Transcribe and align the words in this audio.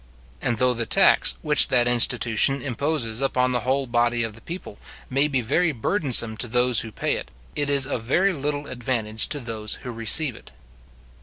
And 0.41 0.57
though 0.57 0.73
the 0.73 0.87
tax, 0.87 1.35
which 1.43 1.67
that 1.67 1.87
institution 1.87 2.59
imposes 2.63 3.21
upon 3.21 3.51
the 3.51 3.59
whole 3.59 3.85
body 3.85 4.23
of 4.23 4.33
the 4.33 4.41
people, 4.41 4.79
may 5.11 5.27
be 5.27 5.41
very 5.41 5.71
burdensome 5.71 6.37
to 6.37 6.47
those 6.47 6.81
who 6.81 6.91
pay 6.91 7.17
it, 7.17 7.29
it 7.55 7.69
is 7.69 7.85
of 7.85 8.01
very 8.01 8.33
little 8.33 8.65
advantage 8.65 9.27
to 9.29 9.39
those 9.39 9.75
who 9.85 9.91
receive 9.91 10.35
it. 10.35 10.49